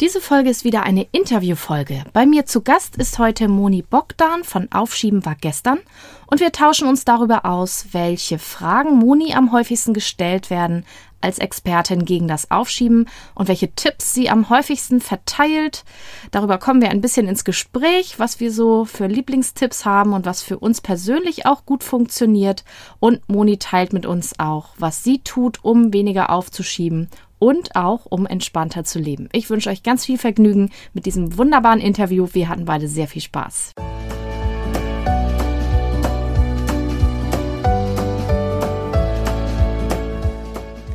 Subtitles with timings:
[0.00, 2.04] Diese Folge ist wieder eine Interviewfolge.
[2.12, 5.80] Bei mir zu Gast ist heute Moni Bogdan von Aufschieben war gestern
[6.28, 10.84] und wir tauschen uns darüber aus, welche Fragen Moni am häufigsten gestellt werden
[11.20, 15.84] als Expertin gegen das Aufschieben und welche Tipps sie am häufigsten verteilt.
[16.30, 20.42] Darüber kommen wir ein bisschen ins Gespräch, was wir so für Lieblingstipps haben und was
[20.42, 22.62] für uns persönlich auch gut funktioniert.
[23.00, 28.26] Und Moni teilt mit uns auch, was sie tut, um weniger aufzuschieben und auch um
[28.26, 29.28] entspannter zu leben.
[29.32, 32.28] Ich wünsche euch ganz viel Vergnügen mit diesem wunderbaren Interview.
[32.32, 33.74] Wir hatten beide sehr viel Spaß.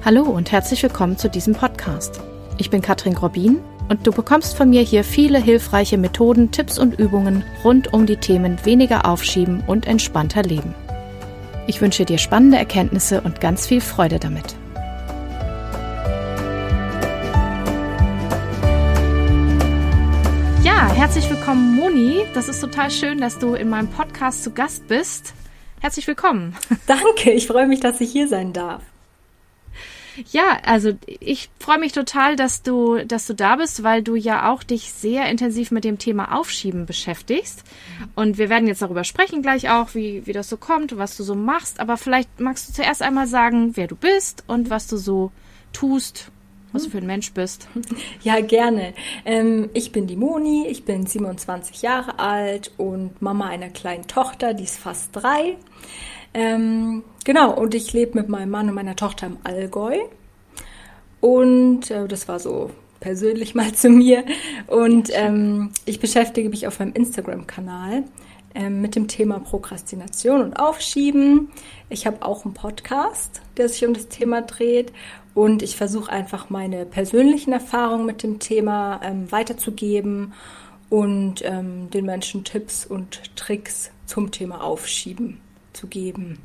[0.06, 2.20] Hallo und herzlich willkommen zu diesem Podcast.
[2.58, 7.00] Ich bin Katrin Grobin und du bekommst von mir hier viele hilfreiche Methoden, Tipps und
[7.00, 10.76] Übungen rund um die Themen weniger aufschieben und entspannter leben.
[11.68, 14.56] Ich wünsche dir spannende Erkenntnisse und ganz viel Freude damit.
[20.90, 22.26] Herzlich willkommen, Moni.
[22.34, 25.34] Das ist total schön, dass du in meinem Podcast zu Gast bist.
[25.80, 26.56] Herzlich willkommen.
[26.88, 28.82] Danke, ich freue mich, dass ich hier sein darf.
[30.32, 34.52] Ja, also ich freue mich total, dass du, dass du da bist, weil du ja
[34.52, 37.64] auch dich sehr intensiv mit dem Thema Aufschieben beschäftigst.
[38.14, 41.24] Und wir werden jetzt darüber sprechen gleich auch, wie, wie das so kommt, was du
[41.24, 41.80] so machst.
[41.80, 45.32] Aber vielleicht magst du zuerst einmal sagen, wer du bist und was du so
[45.72, 46.30] tust
[46.74, 47.68] was du für ein Mensch bist.
[48.24, 48.94] Ja, gerne.
[49.26, 54.54] Ähm, ich bin die Moni, ich bin 27 Jahre alt und Mama einer kleinen Tochter,
[54.54, 55.58] die ist fast drei.
[56.34, 59.98] Ähm, genau, und ich lebe mit meinem Mann und meiner Tochter im Allgäu.
[61.22, 64.24] Und äh, das war so persönlich mal zu mir.
[64.68, 68.04] Und ähm, ich beschäftige mich auf meinem Instagram-Kanal
[68.56, 71.52] ähm, mit dem Thema Prokrastination und Aufschieben.
[71.90, 74.92] Ich habe auch einen Podcast, der sich um das Thema dreht.
[75.34, 80.34] Und ich versuche einfach meine persönlichen Erfahrungen mit dem Thema ähm, weiterzugeben
[80.90, 85.40] und ähm, den Menschen Tipps und Tricks zum Thema Aufschieben
[85.74, 86.38] zu geben.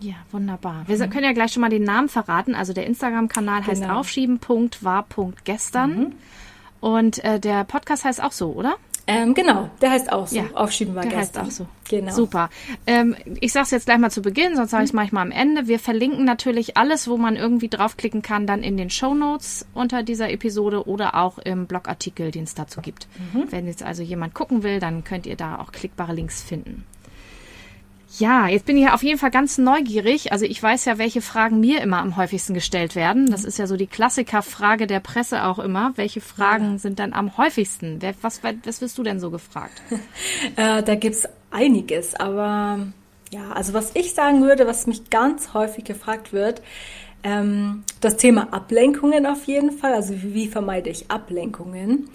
[0.00, 0.84] Ja, wunderbar.
[0.86, 1.10] Wir mhm.
[1.10, 2.54] können ja gleich schon mal den Namen verraten.
[2.54, 4.00] Also der Instagram-Kanal heißt genau.
[4.00, 5.98] aufschieben.war.gestern.
[5.98, 6.12] Mhm.
[6.80, 8.76] Und äh, der Podcast heißt auch so, oder?
[9.08, 10.36] Ähm, genau, der heißt auch so.
[10.36, 11.46] Ja, Aufschieben war der gestern.
[11.46, 11.68] heißt auch so.
[11.88, 12.12] Genau.
[12.12, 12.50] Super.
[12.86, 14.96] Ähm, ich sage es jetzt gleich mal zu Beginn, sonst sage ich es mhm.
[14.96, 15.68] manchmal am Ende.
[15.68, 20.02] Wir verlinken natürlich alles, wo man irgendwie draufklicken kann, dann in den Show Notes unter
[20.02, 23.06] dieser Episode oder auch im Blogartikel, den es dazu gibt.
[23.32, 23.52] Mhm.
[23.52, 26.84] Wenn jetzt also jemand gucken will, dann könnt ihr da auch klickbare Links finden.
[28.18, 30.32] Ja, jetzt bin ich ja auf jeden Fall ganz neugierig.
[30.32, 33.30] Also ich weiß ja, welche Fragen mir immer am häufigsten gestellt werden.
[33.30, 35.92] Das ist ja so die Klassikerfrage der Presse auch immer.
[35.96, 36.78] Welche Fragen ja.
[36.78, 38.00] sind dann am häufigsten?
[38.22, 39.82] Was, was wirst du denn so gefragt?
[40.56, 42.86] äh, da gibt's einiges, aber
[43.30, 46.62] ja, also was ich sagen würde, was mich ganz häufig gefragt wird,
[47.22, 49.92] ähm, das Thema Ablenkungen auf jeden Fall.
[49.92, 52.08] Also wie, wie vermeide ich Ablenkungen?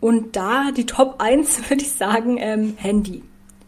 [0.00, 3.22] Und da die Top 1 würde ich sagen, ähm, Handy.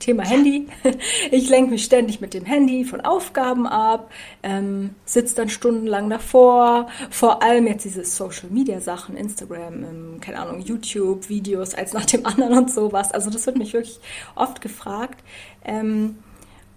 [0.05, 0.67] Thema Handy.
[1.31, 4.11] Ich lenke mich ständig mit dem Handy von Aufgaben ab,
[4.43, 6.89] ähm, sitze dann stundenlang davor.
[7.11, 12.05] Vor allem jetzt diese Social Media Sachen, Instagram, ähm, keine Ahnung, YouTube, Videos, als nach
[12.05, 13.13] dem anderen und sowas.
[13.13, 13.99] Also das wird mich wirklich
[14.35, 15.25] oft gefragt.
[15.65, 16.19] Ähm,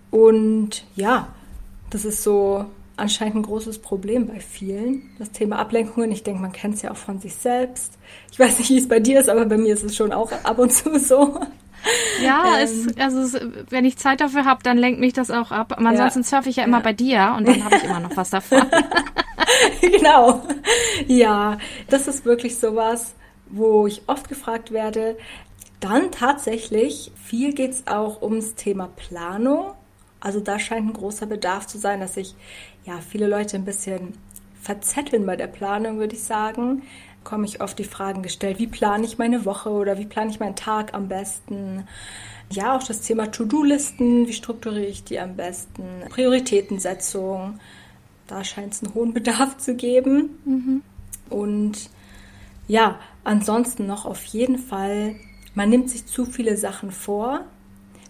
[0.10, 1.28] und ja,
[1.90, 2.66] das ist so
[2.96, 5.10] anscheinend ein großes Problem bei vielen.
[5.20, 6.12] Das Thema Ablenkungen.
[6.12, 7.94] Ich denke, man kennt es ja auch von sich selbst.
[8.32, 10.32] Ich weiß nicht, wie es bei dir ist, aber bei mir ist es schon auch
[10.44, 11.40] ab und zu so.
[12.22, 13.40] Ja, ähm, es, also es,
[13.70, 15.74] wenn ich Zeit dafür habe, dann lenkt mich das auch ab.
[15.78, 16.84] Aber ansonsten ja, surfe ich ja immer ja.
[16.84, 18.62] bei dir und dann habe ich immer noch was davon.
[19.82, 20.44] genau.
[21.08, 21.58] Ja,
[21.90, 23.16] das ist wirklich sowas,
[23.50, 25.18] wo ich oft gefragt werde.
[25.80, 29.74] Dann tatsächlich, viel geht es auch ums Thema Planung.
[30.20, 32.36] Also da scheint ein großer Bedarf zu sein, dass sich
[32.86, 34.14] ja viele Leute ein bisschen
[34.62, 36.82] verzetteln bei der Planung, würde ich sagen
[37.28, 40.40] bekomme ich oft die Fragen gestellt, wie plane ich meine Woche oder wie plane ich
[40.40, 41.86] meinen Tag am besten.
[42.50, 47.60] Ja, auch das Thema To-Do-Listen, wie strukturiere ich die am besten, Prioritätensetzung,
[48.28, 50.40] da scheint es einen hohen Bedarf zu geben.
[50.46, 50.82] Mhm.
[51.30, 51.90] Und
[52.70, 55.18] ja, ansonsten noch auf jeden Fall,
[55.54, 57.42] man nimmt sich zu viele Sachen vor.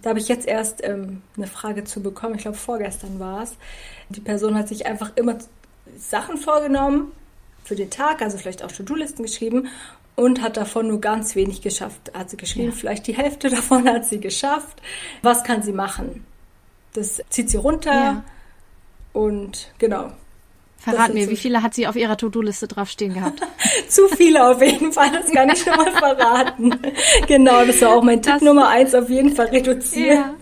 [0.04, 3.58] Da habe ich jetzt erst ähm, eine Frage zu bekommen, ich glaube vorgestern war es.
[4.10, 5.40] Die Person hat sich einfach immer
[5.98, 7.14] Sachen vorgenommen,
[7.68, 9.68] für den Tag, also vielleicht auch To-Do-Listen geschrieben
[10.16, 12.12] und hat davon nur ganz wenig geschafft.
[12.14, 12.76] Hat sie geschrieben, ja.
[12.76, 14.82] vielleicht die Hälfte davon hat sie geschafft.
[15.22, 16.26] Was kann sie machen?
[16.94, 18.24] Das zieht sie runter ja.
[19.14, 20.12] und genau.
[20.80, 23.42] Verrat mir, so wie viele hat sie auf ihrer To-Do-Liste draufstehen gehabt?
[23.90, 26.80] Zu viele auf jeden Fall, das kann ich schon mal verraten.
[27.28, 30.18] genau, das war auch mein Tipp Nummer eins, auf jeden Fall reduzieren.
[30.18, 30.36] Ja.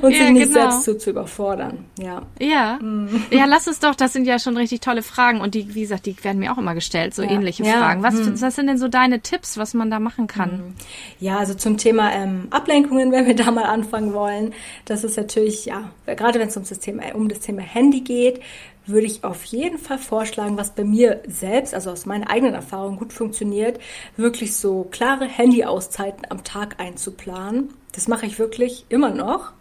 [0.00, 0.70] Und ja, sich nicht genau.
[0.70, 1.84] selbst zu, zu überfordern.
[1.98, 2.22] Ja.
[2.38, 2.78] Ja.
[2.80, 3.24] Mhm.
[3.30, 6.06] Ja, lass es doch, das sind ja schon richtig tolle Fragen und die, wie gesagt,
[6.06, 7.30] die werden mir auch immer gestellt, so ja.
[7.30, 7.74] ähnliche ja.
[7.74, 8.02] Fragen.
[8.02, 8.40] Was, mhm.
[8.40, 10.50] was sind denn so deine Tipps, was man da machen kann?
[10.50, 10.74] Mhm.
[11.20, 14.54] Ja, also zum Thema ähm, Ablenkungen, wenn wir da mal anfangen wollen,
[14.84, 18.40] das ist natürlich, ja, gerade wenn es um das Thema, um das Thema Handy geht,
[18.86, 22.98] würde ich auf jeden Fall vorschlagen, was bei mir selbst, also aus meinen eigenen Erfahrungen
[22.98, 23.78] gut funktioniert,
[24.16, 27.70] wirklich so klare Handy-Auszeiten am Tag einzuplanen.
[27.92, 29.52] Das mache ich wirklich immer noch.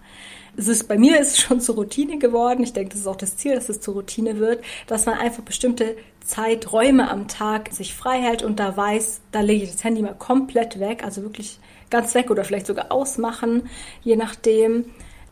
[0.57, 2.63] Es ist, bei mir ist es schon zur Routine geworden.
[2.63, 5.43] Ich denke, das ist auch das Ziel, dass es zur Routine wird, dass man einfach
[5.43, 10.01] bestimmte Zeiträume am Tag sich frei hält und da weiß, da lege ich das Handy
[10.01, 11.59] mal komplett weg, also wirklich
[11.89, 13.69] ganz weg oder vielleicht sogar ausmachen,
[14.03, 14.85] je nachdem.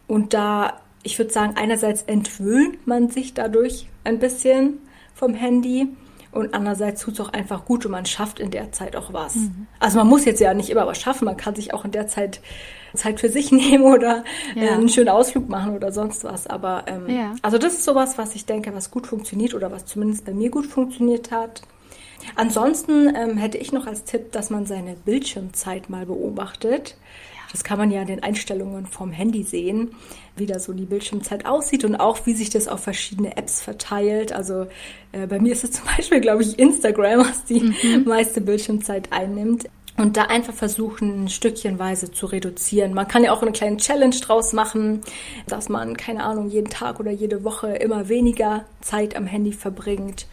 [0.07, 4.80] Und da ich würde sagen, einerseits entwöhnt man sich dadurch ein bisschen
[5.13, 5.88] vom Handy
[6.31, 9.36] und andererseits tut es auch einfach gut und man schafft in der Zeit auch was.
[9.36, 9.68] Mhm.
[9.80, 12.08] Also man muss jetzt ja nicht immer was schaffen, man kann sich auch in der
[12.08, 12.42] Zeit
[12.96, 14.24] Zeit für sich nehmen oder
[14.56, 14.64] ja.
[14.64, 16.48] äh, einen schönen Ausflug machen oder sonst was.
[16.48, 17.36] Aber ähm, ja.
[17.42, 20.50] also das ist sowas, was ich denke, was gut funktioniert oder was zumindest bei mir
[20.50, 21.62] gut funktioniert hat.
[22.36, 26.98] Ansonsten ähm, hätte ich noch als Tipp, dass man seine Bildschirmzeit mal beobachtet.
[27.51, 29.96] Das kann man ja in den Einstellungen vom Handy sehen,
[30.36, 34.31] wie da so die Bildschirmzeit aussieht und auch wie sich das auf verschiedene Apps verteilt.
[34.31, 34.68] Also
[35.12, 38.04] äh, bei mir ist es zum Beispiel, glaube ich, Instagram, was die mhm.
[38.06, 39.66] meiste Bildschirmzeit einnimmt.
[39.98, 42.94] Und da einfach versuchen, stückchenweise zu reduzieren.
[42.94, 45.01] Man kann ja auch eine kleine Challenge draus machen,
[45.46, 50.25] dass man, keine Ahnung, jeden Tag oder jede Woche immer weniger Zeit am Handy verbringt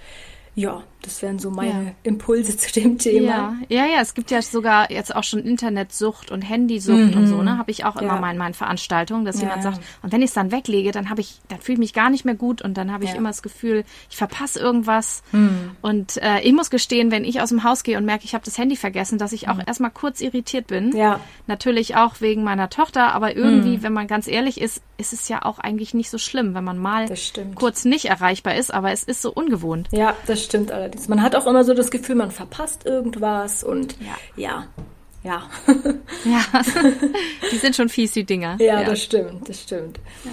[0.56, 1.92] ja, das wären so meine ja.
[2.02, 3.56] Impulse zu dem Thema.
[3.68, 3.84] Ja.
[3.84, 7.16] ja, ja, es gibt ja sogar jetzt auch schon Internetsucht und Handysucht mhm.
[7.16, 7.58] und so, ne?
[7.58, 8.20] Habe ich auch immer ja.
[8.20, 11.20] mal in meinen Veranstaltungen, dass jemand sagt, und wenn ich es dann weglege, dann habe
[11.20, 13.42] ich, dann fühle ich mich gar nicht mehr gut und dann habe ich immer das
[13.42, 15.22] Gefühl, ich verpasse irgendwas.
[15.32, 15.72] Mhm.
[15.82, 18.44] Und äh, ich muss gestehen, wenn ich aus dem Haus gehe und merke, ich habe
[18.44, 19.64] das Handy vergessen, dass ich auch mhm.
[19.66, 20.96] erstmal kurz irritiert bin.
[20.96, 21.20] Ja.
[21.46, 23.82] Natürlich auch wegen meiner Tochter, aber irgendwie, mhm.
[23.82, 26.78] wenn man ganz ehrlich ist, ist es ja auch eigentlich nicht so schlimm, wenn man
[26.78, 27.06] mal
[27.54, 29.88] kurz nicht erreichbar ist, aber es ist so ungewohnt.
[29.92, 31.08] Ja, das stimmt allerdings.
[31.08, 34.16] Man hat auch immer so das Gefühl, man verpasst irgendwas und ja.
[34.37, 34.66] ja.
[35.22, 35.43] Ja.
[36.25, 36.62] ja.
[37.50, 38.56] die sind schon fies, die Dinger.
[38.60, 38.84] Ja, ja.
[38.84, 39.98] das stimmt, das stimmt.
[40.25, 40.31] Ja.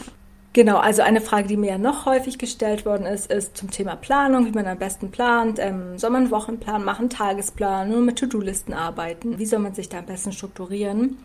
[0.54, 3.95] Genau, also eine Frage, die mir ja noch häufig gestellt worden ist, ist zum Thema
[3.95, 5.57] Planung, wie man am besten plant.
[5.57, 9.39] Ähm, soll man einen Wochenplan machen, Tagesplan, nur mit To-Do-Listen arbeiten?
[9.39, 11.18] Wie soll man sich da am besten strukturieren?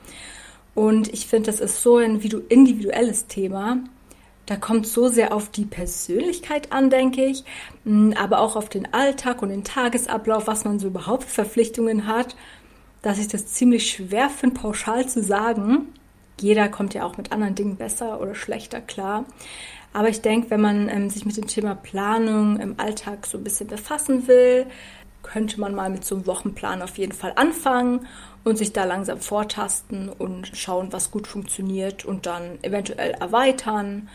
[0.75, 3.79] Und ich finde, das ist so ein individuelles Thema.
[4.49, 7.45] Da kommt so sehr auf die Persönlichkeit an, denke ich,
[7.85, 12.07] mm, aber auch auf den Alltag und den Tagesablauf, was man so überhaupt für Verpflichtungen
[12.07, 12.35] hat,
[13.03, 15.93] dass ich das ziemlich schwer finde, pauschal zu sagen.
[16.41, 19.27] Jeder kommt ja auch mit anderen Dingen besser oder schlechter klar.
[19.93, 23.45] Aber ich denke, wenn man ähm, sich mit dem Thema Planung im Alltag so ein
[23.45, 24.65] bisschen befassen will,
[25.23, 28.07] könnte man mal mit so einem Wochenplan auf jeden Fall anfangen
[28.49, 34.09] und sich da langsam vortasten und schauen, was gut funktioniert und dann eventuell erweitern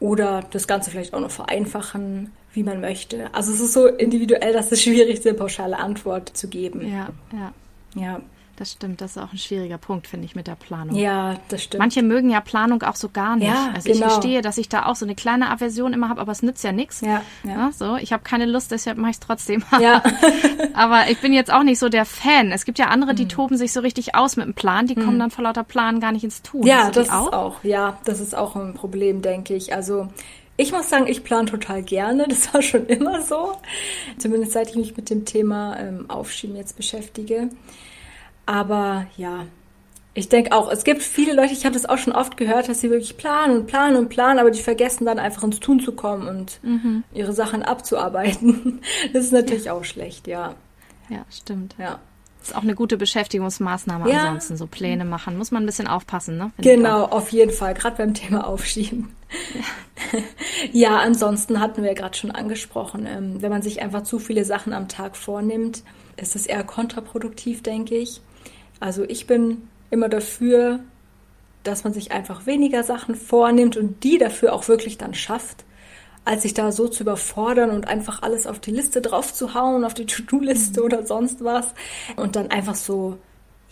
[0.00, 3.32] oder das Ganze vielleicht auch noch vereinfachen, wie man möchte.
[3.34, 6.86] Also es ist so individuell, dass es schwierig ist, eine pauschale Antwort zu geben.
[6.90, 7.52] Ja, ja.
[7.94, 8.20] Ja.
[8.56, 10.96] Das stimmt, das ist auch ein schwieriger Punkt, finde ich, mit der Planung.
[10.96, 11.80] Ja, das stimmt.
[11.80, 13.48] Manche mögen ja Planung auch so gar nicht.
[13.48, 14.06] Ja, also genau.
[14.06, 16.62] ich verstehe, dass ich da auch so eine kleine Aversion immer habe, aber es nützt
[16.62, 17.00] ja nichts.
[17.00, 17.50] Ja, ja.
[17.50, 19.62] ja, so, ich habe keine Lust, deshalb mache ich es trotzdem.
[19.80, 20.02] Ja.
[20.72, 22.52] aber ich bin jetzt auch nicht so der Fan.
[22.52, 23.28] Es gibt ja andere, die mhm.
[23.28, 25.04] toben sich so richtig aus mit dem Plan, die mhm.
[25.04, 26.64] kommen dann vor lauter Plan gar nicht ins Tun.
[26.64, 27.26] Ja, das auch?
[27.26, 27.64] ist auch.
[27.64, 29.74] Ja, das ist auch ein Problem, denke ich.
[29.74, 30.08] Also
[30.56, 32.26] ich muss sagen, ich plane total gerne.
[32.34, 33.52] Das war schon immer so.
[34.18, 37.50] Zumindest seit ich mich mit dem Thema ähm, Aufschieben jetzt beschäftige.
[38.46, 39.46] Aber ja,
[40.16, 42.80] ich denke auch, es gibt viele Leute, ich habe das auch schon oft gehört, dass
[42.80, 45.92] sie wirklich planen und planen und planen, aber die vergessen dann einfach ins Tun zu
[45.92, 47.02] kommen und mhm.
[47.12, 48.80] ihre Sachen abzuarbeiten.
[49.12, 49.72] Das ist natürlich ja.
[49.72, 50.54] auch schlecht, ja.
[51.08, 51.74] Ja, stimmt.
[51.78, 51.98] Ja.
[52.38, 54.24] Das ist auch eine gute Beschäftigungsmaßnahme ja.
[54.24, 55.36] ansonsten, so Pläne machen.
[55.36, 56.52] Muss man ein bisschen aufpassen, ne?
[56.56, 59.14] Find genau, auf jeden Fall, gerade beim Thema Aufschieben.
[60.12, 60.20] Ja,
[60.72, 64.44] ja ansonsten hatten wir ja gerade schon angesprochen, ähm, wenn man sich einfach zu viele
[64.44, 65.82] Sachen am Tag vornimmt,
[66.16, 68.20] ist es eher kontraproduktiv, denke ich.
[68.80, 70.80] Also ich bin immer dafür,
[71.62, 75.64] dass man sich einfach weniger Sachen vornimmt und die dafür auch wirklich dann schafft,
[76.24, 79.84] als sich da so zu überfordern und einfach alles auf die Liste drauf zu hauen,
[79.84, 80.86] auf die To-Do-Liste mhm.
[80.86, 81.74] oder sonst was
[82.16, 83.18] und dann einfach so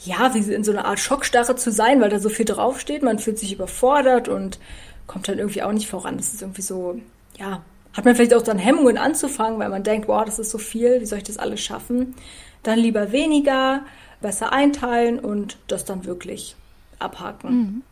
[0.05, 3.03] ja, wie in so einer Art Schockstarre zu sein, weil da so viel draufsteht.
[3.03, 4.59] Man fühlt sich überfordert und
[5.07, 6.17] kommt dann irgendwie auch nicht voran.
[6.17, 6.99] Das ist irgendwie so,
[7.39, 10.59] ja, hat man vielleicht auch dann Hemmungen anzufangen, weil man denkt, wow, das ist so
[10.59, 12.15] viel, wie soll ich das alles schaffen?
[12.63, 13.83] Dann lieber weniger,
[14.23, 16.57] besser einteilen und das dann wirklich
[16.99, 17.51] abhaken.
[17.51, 17.83] Mhm.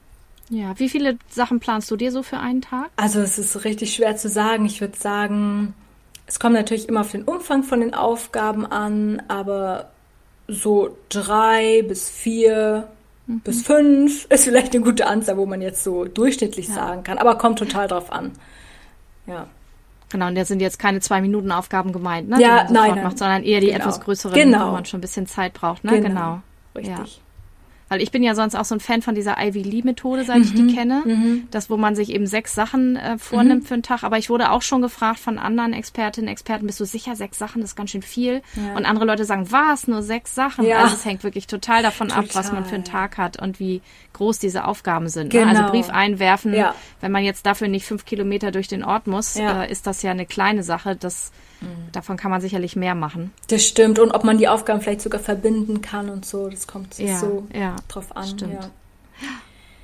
[0.50, 2.88] Ja, wie viele Sachen planst du dir so für einen Tag?
[2.96, 4.64] Also es ist richtig schwer zu sagen.
[4.66, 5.74] Ich würde sagen,
[6.26, 9.90] es kommt natürlich immer auf den Umfang von den Aufgaben an, aber
[10.48, 12.88] so drei bis vier
[13.28, 13.40] mhm.
[13.40, 16.74] bis fünf ist vielleicht eine gute Anzahl, wo man jetzt so durchschnittlich ja.
[16.74, 18.32] sagen kann, aber kommt total drauf an.
[19.26, 19.46] Ja.
[20.10, 22.40] Genau, und da sind jetzt keine Zwei-Minuten-Aufgaben gemeint, ne?
[22.40, 23.04] Ja, die man nein, nein.
[23.04, 23.78] Macht, sondern eher die genau.
[23.78, 24.68] etwas größeren, genau.
[24.68, 26.00] wo man schon ein bisschen Zeit braucht, ne?
[26.00, 26.08] Genau.
[26.08, 26.42] genau.
[26.74, 27.16] Richtig.
[27.16, 27.22] Ja.
[27.90, 30.38] Weil ich bin ja sonst auch so ein Fan von dieser Ivy Lee Methode, seit
[30.38, 30.42] mhm.
[30.44, 30.74] ich die mhm.
[30.74, 31.02] kenne.
[31.04, 31.48] Mhm.
[31.50, 33.66] Das, wo man sich eben sechs Sachen äh, vornimmt mhm.
[33.66, 34.04] für einen Tag.
[34.04, 37.60] Aber ich wurde auch schon gefragt von anderen Expertinnen, Experten, bist du sicher, sechs Sachen,
[37.60, 38.42] das ist ganz schön viel.
[38.54, 38.76] Ja.
[38.76, 40.64] Und andere Leute sagen, was, nur sechs Sachen?
[40.64, 40.84] Ja.
[40.84, 42.24] Also es hängt wirklich total davon total.
[42.24, 43.82] ab, was man für einen Tag hat und wie
[44.12, 45.30] groß diese Aufgaben sind.
[45.30, 45.46] Genau.
[45.46, 45.50] Ne?
[45.50, 45.72] Also genau.
[45.72, 46.76] Brief einwerfen, ja.
[47.00, 50.12] wenn man jetzt dafür nicht fünf Kilometer durch den Ort muss, äh, ist das ja
[50.12, 50.94] eine kleine Sache.
[50.94, 51.92] Das Mhm.
[51.92, 53.32] Davon kann man sicherlich mehr machen.
[53.48, 53.98] Das stimmt.
[53.98, 57.46] Und ob man die Aufgaben vielleicht sogar verbinden kann und so, das kommt ja, so
[57.52, 58.26] ja, drauf an.
[58.26, 58.54] Stimmt.
[58.54, 58.70] Ja.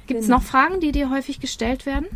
[0.07, 0.39] Gibt es genau.
[0.39, 2.07] noch Fragen, die dir häufig gestellt werden?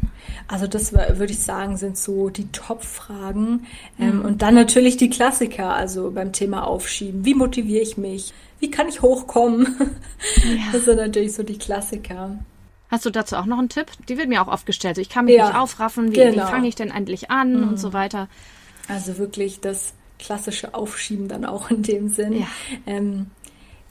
[0.47, 3.67] Also das würde ich sagen, sind so die Top-Fragen.
[3.99, 4.25] Ähm, mhm.
[4.25, 7.25] Und dann natürlich die Klassiker, also beim Thema Aufschieben.
[7.25, 8.33] Wie motiviere ich mich?
[8.61, 9.76] Wie kann ich hochkommen?
[10.45, 10.73] Ja.
[10.73, 12.38] Das sind natürlich so die Klassiker.
[12.90, 13.87] Hast du dazu auch noch einen Tipp?
[14.09, 14.99] Die wird mir auch oft gestellt.
[14.99, 16.11] Ich kann mich ja, nicht aufraffen.
[16.11, 16.45] Wie, genau.
[16.45, 17.69] wie fange ich denn endlich an mhm.
[17.69, 18.29] und so weiter.
[18.89, 22.41] Also wirklich das klassische Aufschieben dann auch in dem Sinn.
[22.41, 22.47] Ja,
[22.87, 23.27] ähm,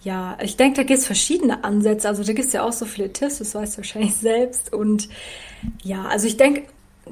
[0.03, 2.07] ja ich denke, da gibt es verschiedene Ansätze.
[2.07, 4.73] Also da gibt es ja auch so viele Tipps, das weißt du wahrscheinlich selbst.
[4.73, 5.09] Und
[5.83, 6.63] ja, also ich denke,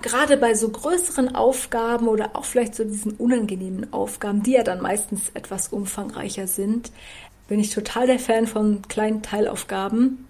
[0.02, 4.82] gerade bei so größeren Aufgaben oder auch vielleicht so diesen unangenehmen Aufgaben, die ja dann
[4.82, 6.92] meistens etwas umfangreicher sind,
[7.48, 10.28] bin ich total der Fan von kleinen Teilaufgaben,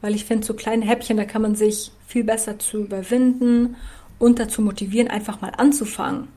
[0.00, 3.76] weil ich finde, so kleine Häppchen, da kann man sich viel besser zu überwinden
[4.18, 6.28] und dazu motivieren, einfach mal anzufangen.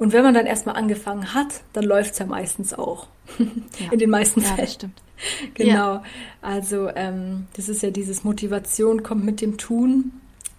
[0.00, 3.06] Und wenn man dann erstmal angefangen hat, dann läuft es ja meistens auch.
[3.38, 3.92] Ja.
[3.92, 4.56] In den meisten Fällen.
[4.56, 5.02] Ja, das stimmt.
[5.54, 5.94] Genau.
[5.94, 6.02] Ja.
[6.40, 10.12] Also ähm, das ist ja dieses Motivation kommt mit dem Tun,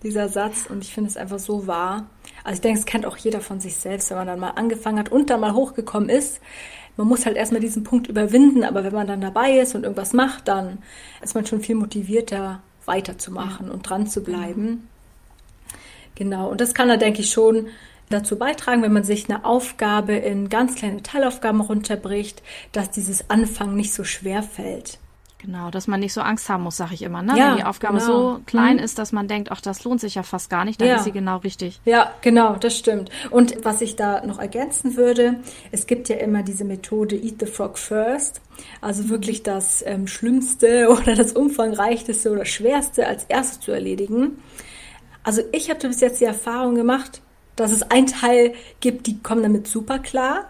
[0.04, 0.68] dieser Satz.
[0.70, 2.06] Und ich finde es einfach so wahr.
[2.44, 5.00] Also ich denke, es kennt auch jeder von sich selbst, wenn man dann mal angefangen
[5.00, 6.40] hat und dann mal hochgekommen ist.
[6.96, 10.14] Man muss halt erstmal diesen Punkt überwinden, aber wenn man dann dabei ist und irgendwas
[10.14, 10.78] macht, dann
[11.22, 14.88] ist man schon viel motivierter, weiterzumachen und dran zu bleiben.
[16.14, 16.50] Genau.
[16.50, 17.68] Und das kann er, denke ich, schon
[18.12, 23.76] dazu beitragen, wenn man sich eine Aufgabe in ganz kleine Teilaufgaben runterbricht, dass dieses Anfangen
[23.76, 25.00] nicht so schwer fällt.
[25.42, 27.24] Genau, dass man nicht so Angst haben muss, sage ich immer.
[27.24, 27.34] Ne?
[27.36, 28.36] Ja, Wenn die Aufgabe genau.
[28.36, 28.84] so klein mhm.
[28.84, 30.98] ist, dass man denkt, ach, das lohnt sich ja fast gar nicht, dann ja.
[30.98, 31.82] ist sie genau richtig.
[31.84, 33.10] Ja, genau, das stimmt.
[33.32, 35.40] Und was ich da noch ergänzen würde,
[35.72, 38.40] es gibt ja immer diese Methode Eat the Frog First.
[38.82, 44.38] Also wirklich das ähm, Schlimmste oder das Umfangreichste oder Schwerste als erstes zu erledigen.
[45.24, 47.22] Also ich habe bis jetzt die Erfahrung gemacht,
[47.56, 50.50] dass es einen Teil gibt, die kommen damit super klar.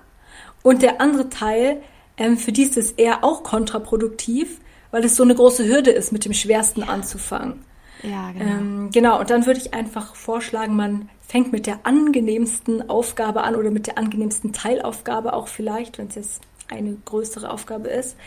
[0.64, 1.82] Und der andere Teil,
[2.18, 4.60] ähm, für die ist es eher auch kontraproduktiv,
[4.92, 7.64] weil es so eine große Hürde ist, mit dem Schwersten anzufangen.
[8.04, 8.46] Ja, genau.
[8.46, 13.56] Ähm, genau, und dann würde ich einfach vorschlagen, man fängt mit der angenehmsten Aufgabe an
[13.56, 18.18] oder mit der angenehmsten Teilaufgabe auch vielleicht, wenn es jetzt eine größere Aufgabe ist,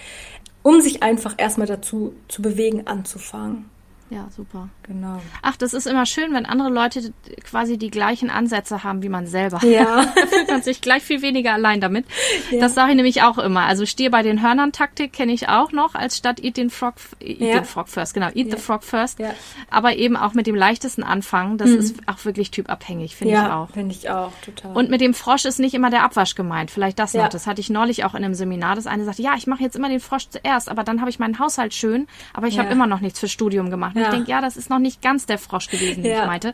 [0.62, 3.68] um sich einfach erstmal dazu zu bewegen, anzufangen.
[4.14, 4.68] Ja, super.
[4.84, 5.20] Genau.
[5.42, 9.26] Ach, das ist immer schön, wenn andere Leute quasi die gleichen Ansätze haben wie man
[9.26, 9.64] selber.
[9.64, 10.04] Ja.
[10.14, 12.06] da fühlt man sich gleich viel weniger allein damit.
[12.50, 12.60] Ja.
[12.60, 13.62] Das sage ich nämlich auch immer.
[13.62, 16.94] Also stehe bei den Hörnern Taktik kenne ich auch noch, als statt Eat den Frog,
[17.20, 17.58] Eat ja.
[17.58, 18.56] the Frog first, genau, Eat ja.
[18.56, 19.18] the Frog first.
[19.18, 19.34] Ja.
[19.70, 21.58] Aber eben auch mit dem leichtesten anfangen.
[21.58, 21.78] Das mhm.
[21.78, 23.70] ist auch wirklich typabhängig, finde ich auch.
[23.70, 24.76] finde ich auch, total.
[24.76, 26.70] Und mit dem Frosch ist nicht immer der Abwasch gemeint.
[26.70, 27.28] Vielleicht das noch.
[27.28, 28.76] Das hatte ich neulich auch in einem Seminar.
[28.76, 31.18] Das eine sagte, ja, ich mache jetzt immer den Frosch zuerst, aber dann habe ich
[31.18, 33.96] meinen Haushalt schön, aber ich habe immer noch nichts fürs Studium gemacht.
[34.04, 36.52] Und ich denke, ja, das ist noch nicht ganz der Frosch gewesen, den ich meinte.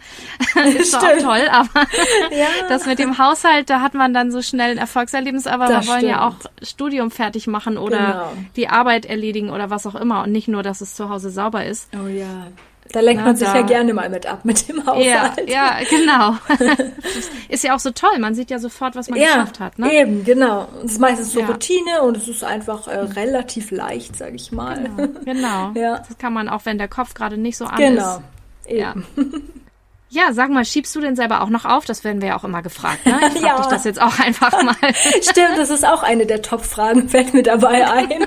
[0.79, 1.69] ist zwar auch toll, aber
[2.69, 5.93] das mit dem Haushalt, da hat man dann so schnell ein Erfolgserlebnis, aber das wir
[5.93, 6.13] wollen stimmt.
[6.13, 8.33] ja auch Studium fertig machen oder genau.
[8.57, 11.65] die Arbeit erledigen oder was auch immer und nicht nur, dass es zu Hause sauber
[11.65, 11.89] ist.
[11.95, 12.47] Oh ja.
[12.93, 13.57] Da lenkt Na, man sich da.
[13.57, 15.49] ja gerne mal mit ab mit dem Haushalt.
[15.49, 16.37] Ja, ja genau.
[17.49, 18.19] ist ja auch so toll.
[18.19, 19.79] Man sieht ja sofort, was man ja, geschafft hat.
[19.79, 19.93] Ne?
[19.93, 20.67] Eben, genau.
[20.85, 21.47] Es ist meistens so ja.
[21.47, 24.91] Routine und es ist einfach äh, relativ leicht, sag ich mal.
[24.97, 25.21] Genau.
[25.25, 25.73] genau.
[25.75, 25.99] ja.
[25.99, 28.17] Das kann man auch, wenn der Kopf gerade nicht so an genau.
[28.17, 28.23] ist.
[28.67, 28.81] Genau.
[28.81, 28.95] Ja.
[30.13, 31.85] Ja, sag mal, schiebst du denn selber auch noch auf?
[31.85, 33.07] Das werden wir ja auch immer gefragt.
[33.07, 33.15] Ne?
[33.29, 33.57] Ich frag ja.
[33.59, 34.75] dich das jetzt auch einfach mal.
[35.23, 38.27] Stimmt, das ist auch eine der Top-Fragen, fällt mir dabei ein.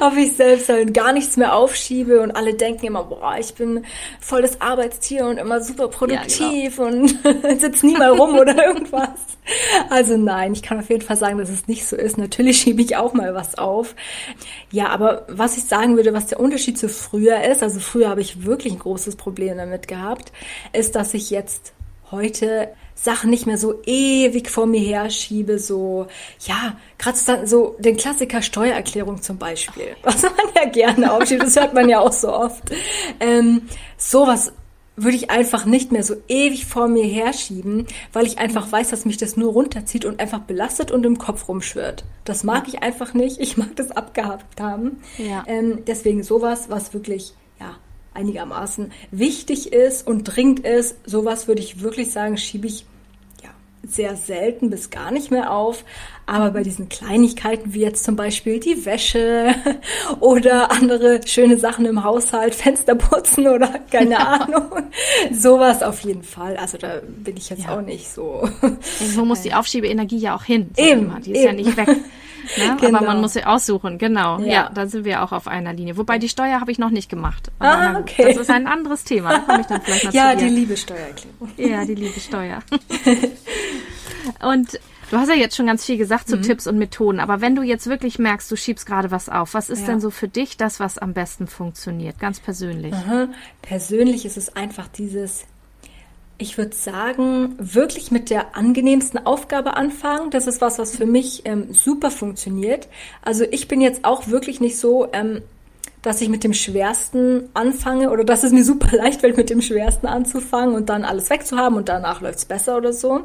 [0.00, 3.86] Ob ich selbst halt gar nichts mehr aufschiebe und alle denken immer, boah, ich bin
[4.20, 7.06] voll das Arbeitstier und immer super produktiv ja, genau.
[7.06, 9.08] und sitze nie mal rum oder irgendwas.
[9.88, 12.18] Also nein, ich kann auf jeden Fall sagen, dass es nicht so ist.
[12.18, 13.94] Natürlich schiebe ich auch mal was auf.
[14.70, 18.20] Ja, aber was ich sagen würde, was der Unterschied zu früher ist, also früher habe
[18.20, 20.32] ich wirklich ein großes Problem damit gehabt,
[20.72, 21.72] ist, dass ich jetzt
[22.10, 26.06] heute Sachen nicht mehr so ewig vor mir herschiebe, so,
[26.46, 31.74] ja, gerade so den Klassiker Steuererklärung zum Beispiel, was man ja gerne aufschiebt, das hört
[31.74, 32.62] man ja auch so oft.
[33.20, 33.62] Ähm,
[33.96, 34.52] sowas
[34.96, 39.04] würde ich einfach nicht mehr so ewig vor mir herschieben, weil ich einfach weiß, dass
[39.04, 42.04] mich das nur runterzieht und einfach belastet und im Kopf rumschwirrt.
[42.24, 43.40] Das mag ich einfach nicht.
[43.40, 45.02] Ich mag das abgehabt haben.
[45.18, 45.42] Ja.
[45.48, 47.34] Ähm, deswegen sowas, was wirklich
[48.14, 52.86] einigermaßen wichtig ist und dringend ist, sowas würde ich wirklich sagen, schiebe ich
[53.42, 53.50] ja
[53.82, 55.84] sehr selten bis gar nicht mehr auf.
[56.26, 59.54] Aber bei diesen Kleinigkeiten wie jetzt zum Beispiel die Wäsche
[60.20, 64.70] oder andere schöne Sachen im Haushalt, Fenster putzen oder keine Ahnung,
[65.32, 66.56] sowas auf jeden Fall.
[66.56, 67.76] Also da bin ich jetzt ja.
[67.76, 68.48] auch nicht so.
[69.00, 70.70] Irgendwo muss die Aufschiebeenergie ja auch hin.
[70.76, 71.46] Eben, die ist eben.
[71.46, 71.88] ja nicht weg.
[72.56, 72.76] Ne?
[72.80, 72.98] Genau.
[72.98, 74.38] Aber man muss sie aussuchen, genau.
[74.40, 74.46] Ja.
[74.46, 75.96] ja, da sind wir auch auf einer Linie.
[75.96, 77.50] Wobei die Steuer habe ich noch nicht gemacht.
[77.58, 78.24] Ah, okay.
[78.28, 79.30] Das ist ein anderes Thema.
[79.30, 81.50] Da komme ich dann vielleicht noch Ja, die liebe Steuererklärung.
[81.56, 82.60] Ja, die liebe Steuer.
[84.42, 84.78] und
[85.10, 86.42] Du hast ja jetzt schon ganz viel gesagt zu mhm.
[86.42, 89.70] Tipps und Methoden, aber wenn du jetzt wirklich merkst, du schiebst gerade was auf, was
[89.70, 89.86] ist ja.
[89.86, 92.94] denn so für dich das, was am besten funktioniert, ganz persönlich?
[92.94, 93.28] Aha.
[93.62, 95.44] Persönlich ist es einfach dieses
[96.38, 100.30] ich würde sagen, wirklich mit der angenehmsten Aufgabe anfangen.
[100.30, 102.88] Das ist was, was für mich ähm, super funktioniert.
[103.22, 105.42] Also ich bin jetzt auch wirklich nicht so, ähm,
[106.02, 109.62] dass ich mit dem Schwersten anfange oder dass es mir super leicht fällt, mit dem
[109.62, 113.22] Schwersten anzufangen und dann alles wegzuhaben und danach läuft's besser oder so.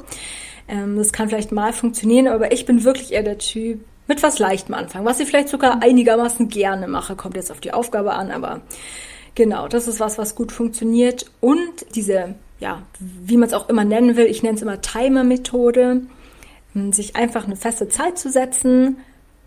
[0.68, 4.40] Ähm, das kann vielleicht mal funktionieren, aber ich bin wirklich eher der Typ, mit was
[4.40, 7.16] Leichtem anfangen, was ich vielleicht sogar einigermaßen gerne mache.
[7.16, 8.62] Kommt jetzt auf die Aufgabe an, aber
[9.36, 11.28] genau, das ist was, was gut funktioniert.
[11.42, 16.02] Und diese ja, wie man es auch immer nennen will, ich nenne es immer Timer-Methode,
[16.74, 18.98] hm, sich einfach eine feste Zeit zu setzen,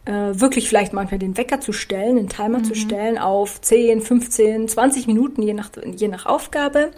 [0.04, 2.64] äh, wirklich vielleicht manchmal den Wecker zu stellen, den Timer mhm.
[2.64, 6.90] zu stellen auf 10, 15, 20 Minuten, je nach, je nach Aufgabe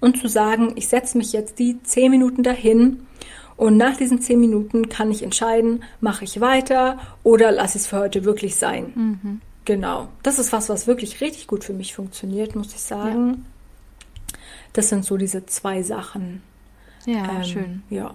[0.00, 3.00] und zu sagen, ich setze mich jetzt die 10 Minuten dahin
[3.56, 7.88] und nach diesen 10 Minuten kann ich entscheiden, mache ich weiter oder lasse ich es
[7.88, 8.92] für heute wirklich sein.
[8.94, 9.40] Mhm.
[9.64, 10.08] Genau.
[10.22, 13.28] Das ist was, was wirklich richtig gut für mich funktioniert, muss ich sagen.
[13.28, 13.57] Ja.
[14.78, 16.40] Das sind so diese zwei Sachen.
[17.04, 17.82] Ja, ähm, schön.
[17.90, 18.14] Ja.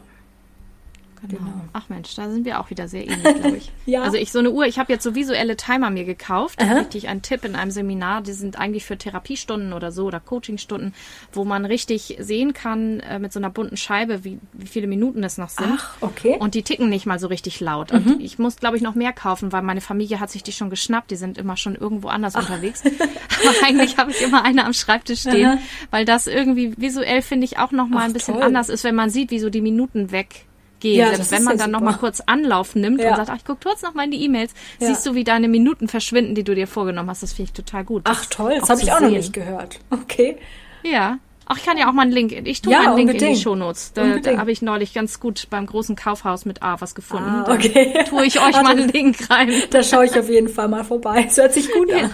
[1.28, 1.42] Genau.
[1.42, 1.62] genau.
[1.74, 3.72] Ach Mensch, da sind wir auch wieder sehr ähnlich, glaube ich.
[3.86, 4.02] ja.
[4.02, 6.60] Also ich so eine Uhr, ich habe jetzt so visuelle Timer mir gekauft.
[6.62, 10.20] Da richtig einen Tipp in einem Seminar, die sind eigentlich für Therapiestunden oder so oder
[10.20, 10.94] Coachingstunden,
[11.32, 15.24] wo man richtig sehen kann äh, mit so einer bunten Scheibe, wie, wie viele Minuten
[15.24, 15.74] es noch sind.
[15.78, 16.38] Ach, okay.
[16.40, 17.94] Und die ticken nicht mal so richtig laut.
[17.94, 18.14] Mhm.
[18.14, 20.70] Und ich muss, glaube ich, noch mehr kaufen, weil meine Familie hat sich die schon
[20.70, 21.12] geschnappt.
[21.12, 22.42] Die sind immer schon irgendwo anders Ach.
[22.42, 22.84] unterwegs.
[22.86, 25.58] Aber eigentlich habe ich immer eine am Schreibtisch stehen, Aha.
[25.92, 28.44] weil das irgendwie visuell finde ich auch noch mal Ach, ein bisschen toll.
[28.44, 30.46] anders ist, wenn man sieht, wie so die Minuten weg
[30.84, 31.00] gehen.
[31.00, 33.10] Ja, Selbst wenn man dann nochmal kurz Anlauf nimmt ja.
[33.10, 34.88] und sagt, ach, ich gucke kurz noch mal in die E-Mails, ja.
[34.88, 37.24] siehst du, wie deine Minuten verschwinden, die du dir vorgenommen hast.
[37.24, 38.04] Das finde ich total gut.
[38.06, 39.08] Ach toll, das habe ich auch sehen.
[39.08, 39.80] noch nicht gehört.
[40.04, 40.38] Okay.
[40.84, 41.18] Ja.
[41.46, 43.22] Ach, ich kann ja auch mal einen Link, ich tue ja, einen Link unbedingt.
[43.22, 43.94] in die Shownotes.
[43.94, 47.44] Da, da habe ich neulich ganz gut beim großen Kaufhaus mit A was gefunden.
[47.46, 47.94] Ah, okay.
[47.94, 49.52] Da tue ich euch mal einen Link rein.
[49.70, 51.26] Da schaue ich auf jeden Fall mal vorbei.
[51.28, 52.00] Es hört sich gut an.
[52.00, 52.10] Ja,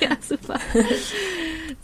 [0.08, 0.58] ja super.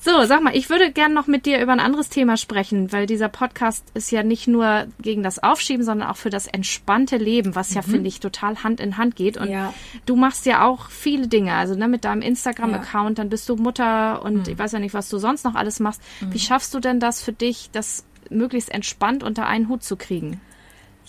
[0.07, 3.07] So, sag mal, ich würde gern noch mit dir über ein anderes Thema sprechen, weil
[3.07, 7.57] dieser Podcast ist ja nicht nur gegen das Aufschieben, sondern auch für das entspannte Leben,
[7.57, 7.91] was ja, mhm.
[7.91, 9.37] finde ich, total Hand in Hand geht.
[9.37, 9.75] Und ja.
[10.07, 13.25] du machst ja auch viele Dinge, also ne, mit deinem Instagram-Account, ja.
[13.25, 14.53] dann bist du Mutter und mhm.
[14.53, 16.01] ich weiß ja nicht, was du sonst noch alles machst.
[16.21, 16.35] Mhm.
[16.35, 20.41] Wie schaffst du denn das für dich, das möglichst entspannt unter einen Hut zu kriegen?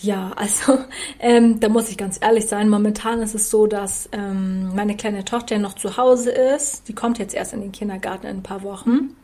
[0.00, 0.78] Ja, also
[1.18, 2.68] ähm, da muss ich ganz ehrlich sein.
[2.68, 6.88] Momentan ist es so, dass ähm, meine kleine Tochter noch zu Hause ist.
[6.88, 9.16] Die kommt jetzt erst in den Kindergarten in ein paar Wochen.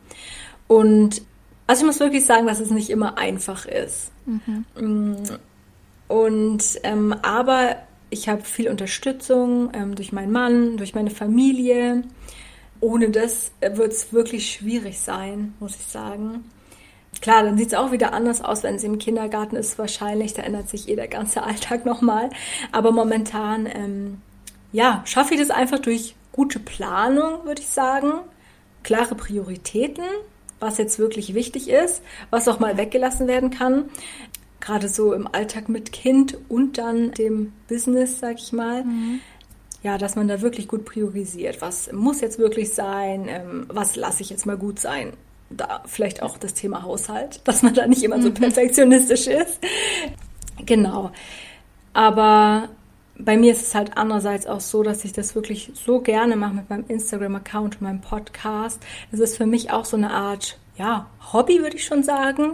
[0.67, 1.21] Und
[1.67, 4.11] also ich muss wirklich sagen, dass es nicht immer einfach ist.
[4.25, 4.65] Mhm.
[6.07, 7.77] Und ähm, aber
[8.09, 12.03] ich habe viel Unterstützung ähm, durch meinen Mann, durch meine Familie.
[12.81, 16.43] Ohne das wird es wirklich schwierig sein, muss ich sagen.
[17.21, 20.33] Klar, dann sieht es auch wieder anders aus, wenn sie im Kindergarten ist, wahrscheinlich.
[20.33, 22.29] Da ändert sich eh der ganze Alltag nochmal.
[22.71, 24.21] Aber momentan, ähm,
[24.71, 28.13] ja, schaffe ich das einfach durch gute Planung, würde ich sagen.
[28.83, 30.05] Klare Prioritäten,
[30.59, 33.85] was jetzt wirklich wichtig ist, was auch mal weggelassen werden kann.
[34.59, 38.83] Gerade so im Alltag mit Kind und dann dem Business, sag ich mal.
[38.83, 39.21] Mhm
[39.85, 41.61] ja, dass man da wirklich gut priorisiert.
[41.61, 43.27] Was muss jetzt wirklich sein?
[43.29, 45.13] Ähm, was lasse ich jetzt mal gut sein?
[45.57, 48.35] Da vielleicht auch das Thema Haushalt, dass man da nicht immer so mhm.
[48.35, 49.59] perfektionistisch ist.
[50.65, 51.11] Genau.
[51.93, 52.69] Aber
[53.17, 56.53] bei mir ist es halt andererseits auch so, dass ich das wirklich so gerne mache
[56.53, 58.81] mit meinem Instagram-Account und meinem Podcast.
[59.11, 62.53] Es ist für mich auch so eine Art, ja, Hobby, würde ich schon sagen.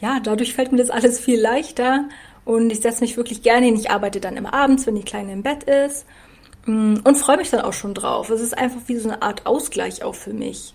[0.00, 2.04] Ja, dadurch fällt mir das alles viel leichter
[2.44, 3.74] und ich setze mich wirklich gerne hin.
[3.74, 6.06] Ich arbeite dann immer abends, wenn die Kleine im Bett ist
[6.66, 8.30] mm, und freue mich dann auch schon drauf.
[8.30, 10.74] Es ist einfach wie so eine Art Ausgleich auch für mich.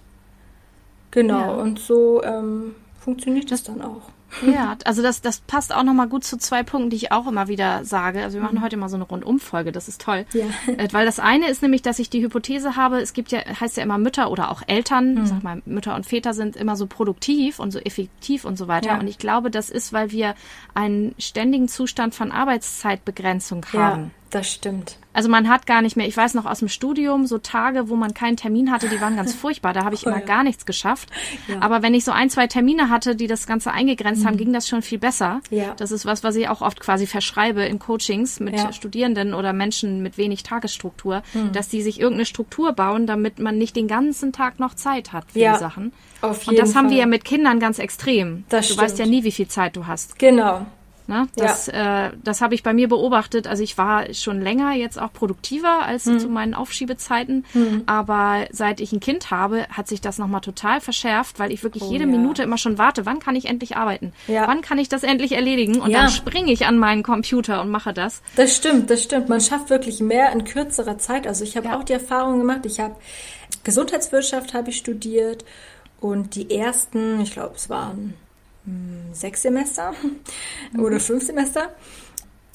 [1.14, 1.52] Genau, ja.
[1.52, 4.02] und so ähm, funktioniert das dann auch.
[4.42, 7.48] Ja, also das, das passt auch nochmal gut zu zwei Punkten, die ich auch immer
[7.48, 8.24] wieder sage.
[8.24, 8.64] Also wir machen mhm.
[8.64, 10.26] heute mal so eine Rundumfolge, das ist toll.
[10.34, 10.46] Ja.
[10.74, 13.78] Äh, weil das eine ist nämlich, dass ich die Hypothese habe, es gibt ja, heißt
[13.78, 15.24] ja immer Mütter oder auch Eltern, mhm.
[15.24, 18.68] ich sag mal, Mütter und Väter sind immer so produktiv und so effektiv und so
[18.68, 18.94] weiter.
[18.94, 19.00] Ja.
[19.00, 20.34] Und ich glaube, das ist, weil wir
[20.74, 24.04] einen ständigen Zustand von Arbeitszeitbegrenzung haben.
[24.06, 24.98] Ja Das stimmt.
[25.14, 27.96] Also man hat gar nicht mehr, ich weiß noch aus dem Studium, so Tage, wo
[27.96, 29.74] man keinen Termin hatte, die waren ganz furchtbar.
[29.74, 30.26] Da habe ich oh, immer ja.
[30.26, 31.10] gar nichts geschafft.
[31.48, 31.62] Ja.
[31.62, 34.28] Aber wenn ich so ein, zwei Termine hatte, die das Ganze eingegrenzt mhm.
[34.28, 35.42] haben, ging das schon viel besser.
[35.52, 35.76] Ja.
[35.78, 38.74] Das ist was, was ich auch oft quasi verschreibe in Coachings mit ja.
[38.74, 41.52] Studierenden oder Menschen mit wenig Tagesstruktur, mhm.
[41.52, 45.26] dass die sich irgendeine Struktur bauen, damit man nicht den ganzen Tag noch Zeit hat
[45.32, 45.94] für die Sachen.
[46.22, 46.82] Auf jeden Und das Fall.
[46.82, 48.46] haben wir ja mit Kindern ganz extrem.
[48.50, 48.84] Das du stimmt.
[48.84, 50.18] weißt ja nie, wie viel Zeit du hast.
[50.18, 50.66] Genau.
[51.08, 51.28] Ne?
[51.36, 52.08] Das, ja.
[52.08, 53.48] äh, das habe ich bei mir beobachtet.
[53.48, 56.20] Also ich war schon länger jetzt auch produktiver als mhm.
[56.20, 57.46] zu meinen Aufschiebezeiten.
[57.54, 57.84] Mhm.
[57.86, 61.84] Aber seit ich ein Kind habe, hat sich das nochmal total verschärft, weil ich wirklich
[61.84, 62.10] oh, jede ja.
[62.10, 64.14] Minute immer schon warte, wann kann ich endlich arbeiten?
[64.28, 64.48] Ja.
[64.48, 65.82] Wann kann ich das endlich erledigen?
[65.82, 68.22] Und dann springe ich an meinen Computer und mache das.
[68.36, 69.30] Das stimmt, das stimmt.
[69.30, 71.28] Man schafft wirklich mehr in kürzerer Zeit.
[71.28, 72.96] Also ich habe auch die Erfahrung gemacht, ich habe
[73.64, 75.46] Gesundheitswirtschaft habe ich studiert
[76.00, 78.14] und die ersten, ich glaube, es waren hm,
[79.12, 79.94] sechs Semester
[80.78, 81.70] oder fünf Semester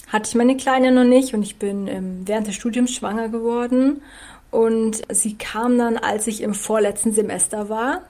[0.08, 4.02] hatte ich meine Kleine noch nicht und ich bin ähm, während des Studiums schwanger geworden
[4.50, 8.02] und sie kam dann, als ich im vorletzten Semester war.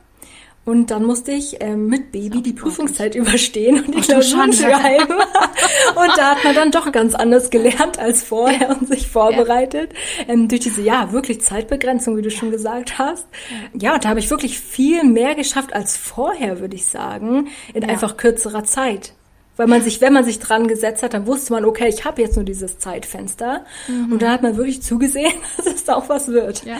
[0.64, 5.14] Und dann musste ich ähm, mit Baby die Prüfungszeit überstehen und die Klausuren schreiben.
[5.14, 9.92] und da hat man dann doch ganz anders gelernt als vorher und sich vorbereitet.
[10.28, 13.26] Ähm, durch diese, ja, wirklich Zeitbegrenzung, wie du schon gesagt hast.
[13.72, 17.82] Ja, und da habe ich wirklich viel mehr geschafft als vorher, würde ich sagen, in
[17.82, 17.88] ja.
[17.88, 19.14] einfach kürzerer Zeit
[19.58, 22.22] weil man sich, wenn man sich dran gesetzt hat, dann wusste man, okay, ich habe
[22.22, 23.66] jetzt nur dieses Zeitfenster.
[23.88, 24.12] Mhm.
[24.12, 26.64] Und da hat man wirklich zugesehen, dass es auch was wird.
[26.64, 26.76] Ja,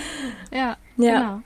[0.53, 1.21] ja, ja.
[1.21, 1.43] genau.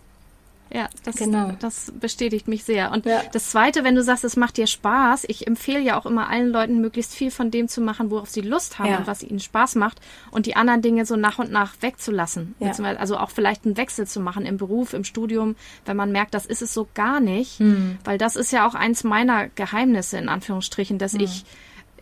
[0.74, 1.52] Ja, das, genau.
[1.61, 2.92] das bestätigt mich sehr.
[2.92, 3.22] Und ja.
[3.32, 6.48] das Zweite, wenn du sagst, es macht dir Spaß, ich empfehle ja auch immer allen
[6.48, 8.98] Leuten, möglichst viel von dem zu machen, worauf sie Lust haben ja.
[8.98, 12.54] und was ihnen Spaß macht und die anderen Dinge so nach und nach wegzulassen.
[12.58, 12.72] Ja.
[12.96, 16.46] Also auch vielleicht einen Wechsel zu machen im Beruf, im Studium, wenn man merkt, das
[16.46, 17.58] ist es so gar nicht.
[17.58, 17.98] Hm.
[18.04, 21.20] Weil das ist ja auch eins meiner Geheimnisse, in Anführungsstrichen, dass hm.
[21.20, 21.44] ich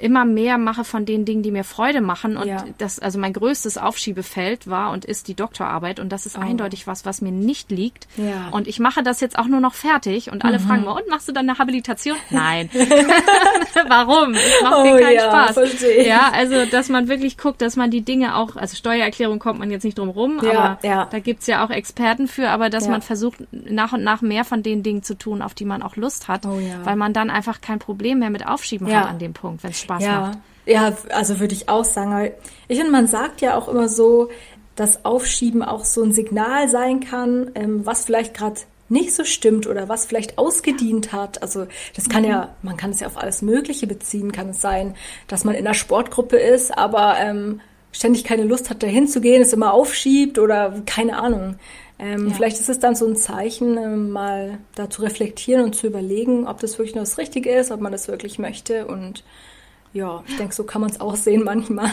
[0.00, 2.36] immer mehr mache von den Dingen, die mir Freude machen.
[2.36, 2.64] Und ja.
[2.78, 6.00] das, also mein größtes Aufschiebefeld war und ist die Doktorarbeit.
[6.00, 6.40] Und das ist oh.
[6.40, 8.08] eindeutig was, was mir nicht liegt.
[8.16, 8.48] Ja.
[8.50, 10.30] Und ich mache das jetzt auch nur noch fertig.
[10.30, 10.62] Und alle mhm.
[10.62, 12.16] fragen mal, und machst du dann eine Habilitation?
[12.30, 12.70] Nein.
[13.88, 14.34] Warum?
[14.34, 15.54] Es macht oh, mir keinen ja, Spaß.
[15.54, 16.06] Verstehe.
[16.06, 19.70] Ja, also, dass man wirklich guckt, dass man die Dinge auch, also Steuererklärung kommt man
[19.70, 21.08] jetzt nicht drum rum, ja, aber ja.
[21.10, 24.62] da gibt's ja auch Experten für, aber dass man versucht, nach und nach mehr von
[24.62, 27.60] den Dingen zu tun, auf die man auch Lust hat, oh, weil man dann einfach
[27.60, 30.38] kein Problem mehr mit Aufschieben hat an dem Punkt, wenn es Spaß ja, macht.
[30.66, 32.30] Ja, also würde ich auch sagen.
[32.68, 34.30] Ich finde, man sagt ja auch immer so,
[34.76, 39.66] dass Aufschieben auch so ein Signal sein kann, ähm, was vielleicht gerade nicht so stimmt
[39.66, 41.42] oder was vielleicht ausgedient hat.
[41.42, 42.30] Also das kann mhm.
[42.30, 44.32] ja, man kann es ja auf alles Mögliche beziehen.
[44.32, 44.94] Kann es sein,
[45.28, 47.60] dass man in einer Sportgruppe ist, aber ähm,
[47.92, 51.56] ständig keine Lust hat, dahin zu gehen, es immer aufschiebt oder keine Ahnung.
[51.98, 52.34] Ähm, ja.
[52.34, 56.46] Vielleicht ist es dann so ein Zeichen, ähm, mal da zu reflektieren und zu überlegen,
[56.46, 59.22] ob das wirklich noch das Richtige ist, ob man das wirklich möchte und
[59.92, 61.90] ja, ich denke, so kann man es auch sehen manchmal.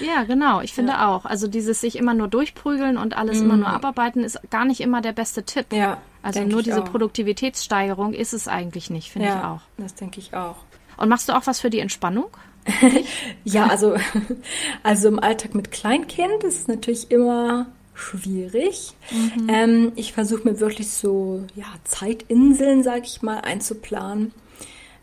[0.00, 0.60] Ja, genau.
[0.60, 1.08] Ich finde ja.
[1.08, 1.24] auch.
[1.24, 3.44] Also dieses sich immer nur durchprügeln und alles mhm.
[3.44, 5.72] immer nur abarbeiten ist gar nicht immer der beste Tipp.
[5.72, 5.98] Ja.
[6.22, 6.90] Also nur diese auch.
[6.90, 9.60] Produktivitätssteigerung ist es eigentlich nicht, finde ja, ich auch.
[9.78, 10.56] Das denke ich auch.
[10.96, 12.26] Und machst du auch was für die Entspannung?
[13.44, 13.96] ja, also,
[14.82, 18.92] also im Alltag mit Kleinkind ist es natürlich immer schwierig.
[19.10, 19.48] Mhm.
[19.48, 24.32] Ähm, ich versuche mir wirklich so ja, Zeitinseln, sage ich mal, einzuplanen.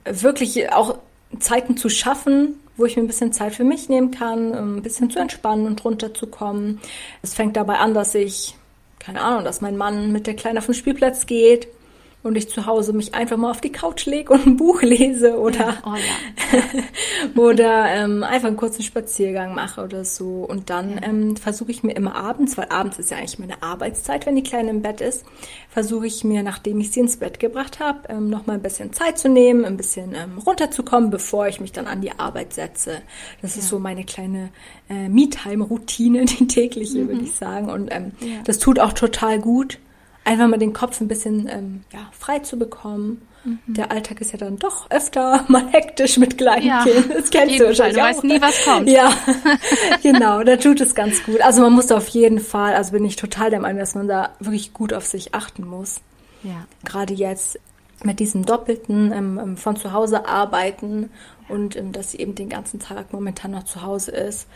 [0.06, 1.00] Wirklich auch
[1.40, 5.10] Zeiten zu schaffen, wo ich mir ein bisschen Zeit für mich nehmen kann, ein bisschen
[5.10, 6.80] zu entspannen und runterzukommen.
[7.22, 8.56] Es fängt dabei an, dass ich,
[9.00, 11.68] keine Ahnung, dass mein Mann mit der Kleinen auf den Spielplatz geht
[12.28, 15.40] und ich zu Hause mich einfach mal auf die Couch lege und ein Buch lese
[15.40, 16.62] oder, oh, ja.
[17.42, 20.46] oder ähm, einfach einen kurzen Spaziergang mache oder so.
[20.48, 21.04] Und dann ja.
[21.04, 24.44] ähm, versuche ich mir immer abends, weil abends ist ja eigentlich meine Arbeitszeit, wenn die
[24.44, 25.26] Kleine im Bett ist,
[25.70, 28.94] versuche ich mir, nachdem ich sie ins Bett gebracht habe, ähm, noch mal ein bisschen
[28.94, 33.02] Zeit zu nehmen, ein bisschen ähm, runterzukommen, bevor ich mich dann an die Arbeit setze.
[33.42, 33.62] Das ja.
[33.62, 34.50] ist so meine kleine
[34.90, 37.08] äh, Me-Time-Routine, die tägliche, mhm.
[37.08, 37.70] würde ich sagen.
[37.70, 38.12] Und ähm,
[38.44, 39.80] das tut auch total gut
[40.28, 43.28] einfach mal den Kopf ein bisschen ähm, ja, frei zu bekommen.
[43.44, 43.60] Mhm.
[43.68, 47.18] Der Alltag ist ja dann doch öfter mal hektisch mit kleinen ja, Kindern.
[47.18, 47.98] Das kennst du wahrscheinlich.
[47.98, 48.90] Du weißt nie, was kommt.
[48.90, 49.12] Ja,
[50.04, 51.42] genau, da tut es ganz gut.
[51.42, 54.32] Also man muss auf jeden Fall, also bin ich total der Meinung, dass man da
[54.40, 56.02] wirklich gut auf sich achten muss.
[56.44, 56.68] Ja.
[56.84, 57.60] Gerade jetzt
[58.04, 61.10] mit diesem Doppelten ähm, ähm von zu Hause arbeiten
[61.50, 64.48] und ähm, dass sie eben den ganzen Tag momentan noch zu Hause ist,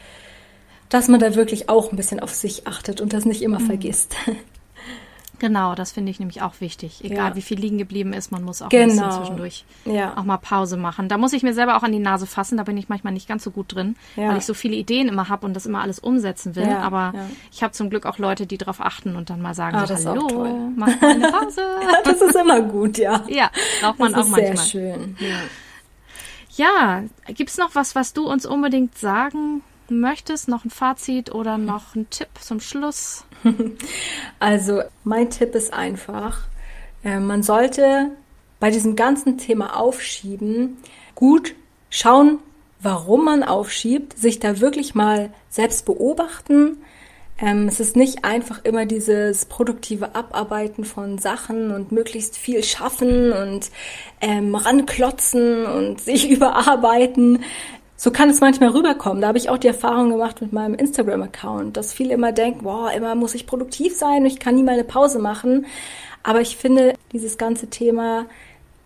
[0.90, 3.66] dass man da wirklich auch ein bisschen auf sich achtet und das nicht immer mhm.
[3.66, 4.16] vergisst.
[5.42, 7.04] Genau, das finde ich nämlich auch wichtig.
[7.04, 7.36] Egal ja.
[7.36, 8.84] wie viel liegen geblieben ist, man muss auch genau.
[8.84, 9.18] ein bisschen genau.
[9.18, 10.16] zwischendurch ja.
[10.16, 11.10] auch mal Pause machen.
[11.10, 13.28] Da muss ich mir selber auch an die Nase fassen, da bin ich manchmal nicht
[13.28, 14.30] ganz so gut drin, ja.
[14.30, 16.68] weil ich so viele Ideen immer habe und das immer alles umsetzen will.
[16.68, 17.16] Aber
[17.52, 20.10] ich habe zum Glück auch Leute, die darauf achten und dann mal sagen, ah, so,
[20.12, 21.64] hallo, mach mal eine Pause.
[22.04, 23.24] das ist immer gut, ja.
[23.28, 23.50] Ja,
[23.82, 24.58] braucht man das auch manchmal.
[24.58, 25.18] Sehr schön.
[26.56, 29.64] Ja, ja gibt es noch was, was du uns unbedingt sagen
[30.00, 33.26] möchtest, noch ein Fazit oder noch ein Tipp zum Schluss?
[34.40, 36.40] Also mein Tipp ist einfach,
[37.04, 38.12] äh, man sollte
[38.60, 40.78] bei diesem ganzen Thema Aufschieben
[41.16, 41.56] gut
[41.90, 42.40] schauen,
[42.80, 46.78] warum man aufschiebt, sich da wirklich mal selbst beobachten.
[47.40, 53.32] Ähm, es ist nicht einfach immer dieses produktive Abarbeiten von Sachen und möglichst viel schaffen
[53.34, 53.72] und
[54.22, 57.44] ähm, ranklotzen und sich überarbeiten.
[58.04, 59.22] So kann es manchmal rüberkommen.
[59.22, 62.92] Da habe ich auch die Erfahrung gemacht mit meinem Instagram-Account, dass viele immer denken, boah,
[62.92, 65.68] immer muss ich produktiv sein, ich kann nie mal eine Pause machen.
[66.24, 68.26] Aber ich finde, dieses ganze Thema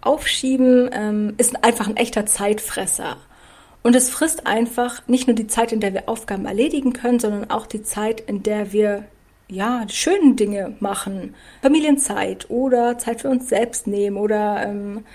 [0.01, 3.15] Aufschieben ähm, ist einfach ein echter Zeitfresser.
[3.83, 7.49] Und es frisst einfach nicht nur die Zeit, in der wir Aufgaben erledigen können, sondern
[7.49, 9.05] auch die Zeit, in der wir
[9.47, 11.35] ja, die schönen Dinge machen.
[11.61, 15.05] Familienzeit oder Zeit für uns selbst nehmen oder ähm,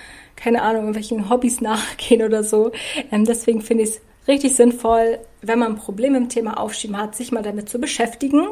[0.43, 2.73] keine Ahnung, irgendwelchen Hobbys nachgehen oder so.
[3.11, 7.15] Ähm, deswegen finde ich es richtig sinnvoll, wenn man ein Problem im Thema Aufschieben hat,
[7.15, 8.49] sich mal damit zu beschäftigen,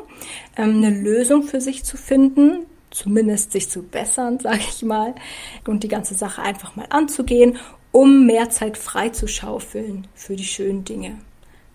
[0.56, 5.14] ähm, eine Lösung für sich zu finden, zumindest sich zu bessern, sage ich mal,
[5.66, 7.58] und die ganze Sache einfach mal anzugehen,
[7.90, 11.16] um mehr Zeit frei zu schaufeln für die schönen Dinge.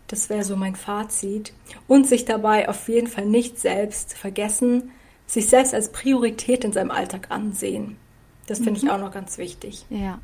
[0.07, 1.53] Das wäre so mein Fazit.
[1.87, 4.91] Und sich dabei auf jeden Fall nicht selbst vergessen,
[5.25, 7.97] sich selbst als Priorität in seinem Alltag ansehen.
[8.47, 8.85] Das finde mhm.
[8.85, 9.85] ich auch noch ganz wichtig.
[9.89, 10.19] Ja,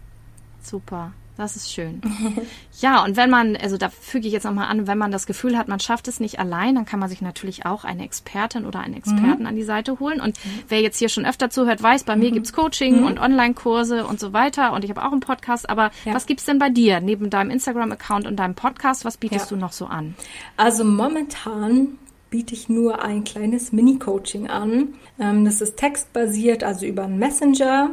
[0.61, 1.13] super.
[1.39, 2.01] Das ist schön.
[2.81, 5.57] ja, und wenn man, also da füge ich jetzt nochmal an, wenn man das Gefühl
[5.57, 8.81] hat, man schafft es nicht allein, dann kann man sich natürlich auch eine Expertin oder
[8.81, 9.45] einen Experten mhm.
[9.45, 10.19] an die Seite holen.
[10.19, 10.63] Und mhm.
[10.67, 12.23] wer jetzt hier schon öfter zuhört, weiß, bei mhm.
[12.23, 13.05] mir gibt's Coaching mhm.
[13.05, 14.73] und Online-Kurse und so weiter.
[14.73, 15.69] Und ich habe auch einen Podcast.
[15.69, 16.13] Aber ja.
[16.13, 19.05] was gibt's denn bei dir neben deinem Instagram-Account und deinem Podcast?
[19.05, 19.55] Was bietest ja.
[19.55, 20.15] du noch so an?
[20.57, 21.97] Also momentan
[22.29, 24.95] biete ich nur ein kleines Mini-Coaching an.
[25.19, 27.91] Ähm, das ist textbasiert, also über einen Messenger.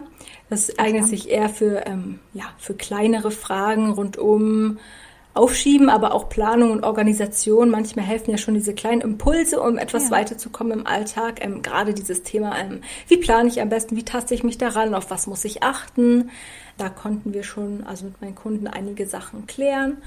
[0.50, 4.78] Das eignet sich eher für, ähm, ja, für kleinere Fragen rund um
[5.36, 7.68] Aufschieben, aber auch Planung und Organisation.
[7.68, 10.10] Manchmal helfen ja schon diese kleinen Impulse, um etwas ja.
[10.12, 11.44] weiterzukommen im Alltag.
[11.44, 14.94] Ähm, gerade dieses Thema, ähm, wie plane ich am besten, wie taste ich mich daran,
[14.94, 16.30] auf was muss ich achten.
[16.78, 19.98] Da konnten wir schon, also mit meinen Kunden, einige Sachen klären.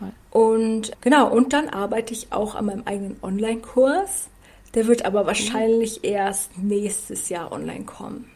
[0.00, 0.12] Toll.
[0.30, 4.28] Und genau, und dann arbeite ich auch an meinem eigenen Online-Kurs.
[4.74, 8.30] Der wird aber wahrscheinlich erst nächstes Jahr online kommen.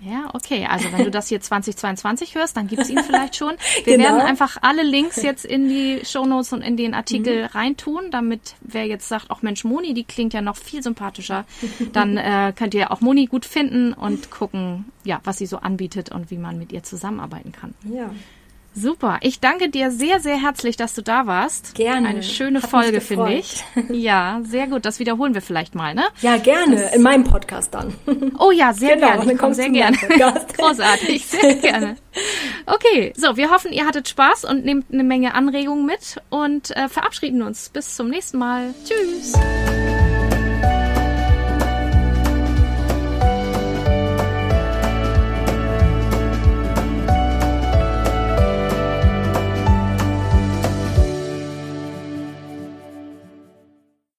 [0.00, 0.66] Ja, okay.
[0.68, 3.54] Also wenn du das hier 2022 hörst, dann gibt es ihn vielleicht schon.
[3.84, 4.10] Wir genau.
[4.10, 7.48] werden einfach alle Links jetzt in die Shownotes und in den Artikel mhm.
[7.48, 11.46] reintun, damit wer jetzt sagt, auch Mensch, Moni, die klingt ja noch viel sympathischer,
[11.92, 16.10] dann äh, könnt ihr auch Moni gut finden und gucken, ja, was sie so anbietet
[16.10, 17.74] und wie man mit ihr zusammenarbeiten kann.
[17.90, 18.10] Ja.
[18.74, 19.18] Super.
[19.22, 21.74] Ich danke dir sehr, sehr herzlich, dass du da warst.
[21.74, 22.08] Gerne.
[22.08, 23.64] Eine schöne Hat Folge, finde ich.
[23.90, 24.84] Ja, sehr gut.
[24.84, 26.04] Das wiederholen wir vielleicht mal, ne?
[26.20, 26.76] Ja, gerne.
[26.76, 27.94] Das In meinem Podcast dann.
[28.38, 29.32] Oh ja, sehr genau, gerne.
[29.32, 29.96] Ich komme sehr gerne.
[30.56, 31.24] Großartig.
[31.24, 31.96] Sehr gerne.
[32.66, 36.88] Okay, so, wir hoffen, ihr hattet Spaß und nehmt eine Menge Anregungen mit und äh,
[36.88, 37.68] verabschieden uns.
[37.68, 38.74] Bis zum nächsten Mal.
[38.84, 39.34] Tschüss.